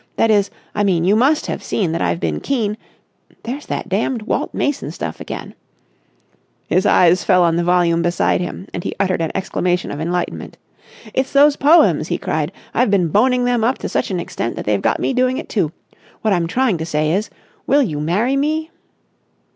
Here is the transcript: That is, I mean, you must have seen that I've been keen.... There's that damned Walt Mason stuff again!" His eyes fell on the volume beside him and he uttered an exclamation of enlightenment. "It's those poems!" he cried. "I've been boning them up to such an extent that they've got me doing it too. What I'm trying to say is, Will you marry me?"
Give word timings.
That 0.15 0.31
is, 0.31 0.49
I 0.73 0.83
mean, 0.83 1.03
you 1.05 1.15
must 1.15 1.45
have 1.45 1.61
seen 1.61 1.91
that 1.91 2.01
I've 2.01 2.19
been 2.19 2.39
keen.... 2.39 2.75
There's 3.43 3.67
that 3.67 3.87
damned 3.87 4.23
Walt 4.23 4.51
Mason 4.51 4.89
stuff 4.89 5.21
again!" 5.21 5.53
His 6.65 6.87
eyes 6.87 7.23
fell 7.23 7.43
on 7.43 7.55
the 7.55 7.63
volume 7.63 8.01
beside 8.01 8.41
him 8.41 8.67
and 8.73 8.83
he 8.83 8.95
uttered 8.99 9.21
an 9.21 9.29
exclamation 9.35 9.91
of 9.91 10.01
enlightenment. 10.01 10.57
"It's 11.13 11.31
those 11.33 11.55
poems!" 11.55 12.07
he 12.07 12.17
cried. 12.17 12.51
"I've 12.73 12.89
been 12.89 13.09
boning 13.09 13.45
them 13.45 13.63
up 13.63 13.77
to 13.77 13.89
such 13.89 14.09
an 14.09 14.19
extent 14.19 14.55
that 14.55 14.65
they've 14.65 14.81
got 14.81 14.99
me 14.99 15.13
doing 15.13 15.37
it 15.37 15.49
too. 15.49 15.71
What 16.23 16.33
I'm 16.33 16.47
trying 16.47 16.79
to 16.79 16.85
say 16.87 17.11
is, 17.11 17.29
Will 17.67 17.83
you 17.83 17.99
marry 17.99 18.35
me?" 18.35 18.71